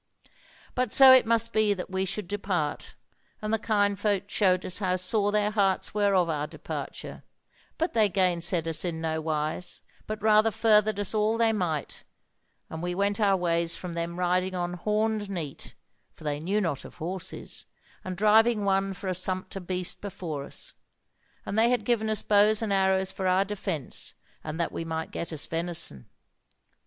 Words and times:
"But 0.73 0.91
so 0.91 1.13
it 1.13 1.27
must 1.27 1.53
be 1.53 1.75
that 1.75 1.91
we 1.91 2.05
should 2.05 2.27
depart, 2.27 2.95
and 3.39 3.53
the 3.53 3.59
kind 3.59 3.99
folk 3.99 4.23
showed 4.31 4.65
us 4.65 4.79
how 4.79 4.95
sore 4.95 5.31
their 5.31 5.51
hearts 5.51 5.93
were 5.93 6.15
of 6.15 6.27
our 6.27 6.47
departure, 6.47 7.21
but 7.77 7.93
they 7.93 8.09
gainsaid 8.09 8.67
us 8.67 8.83
in 8.83 8.99
nowise, 8.99 9.79
but 10.07 10.19
rather 10.19 10.49
furthered 10.49 10.99
us 10.99 11.13
all 11.13 11.37
they 11.37 11.53
might, 11.53 12.03
and 12.67 12.81
we 12.81 12.95
went 12.95 13.19
our 13.19 13.37
ways 13.37 13.75
from 13.75 13.93
them 13.93 14.17
riding 14.17 14.55
on 14.55 14.73
horned 14.73 15.29
neat 15.29 15.75
(for 16.13 16.23
they 16.23 16.39
knew 16.39 16.59
not 16.59 16.83
of 16.83 16.95
horses), 16.95 17.67
and 18.03 18.17
driving 18.17 18.65
one 18.65 18.95
for 18.95 19.07
a 19.07 19.13
sumpter 19.13 19.59
beast 19.59 20.01
before 20.01 20.45
us; 20.45 20.73
and 21.45 21.59
they 21.59 21.69
had 21.69 21.85
given 21.85 22.09
us 22.09 22.23
bows 22.23 22.63
and 22.63 22.73
arrows 22.73 23.11
for 23.11 23.27
our 23.27 23.45
defence, 23.45 24.15
and 24.43 24.59
that 24.59 24.71
we 24.71 24.83
might 24.83 25.11
get 25.11 25.31
us 25.31 25.45
venison. 25.45 26.07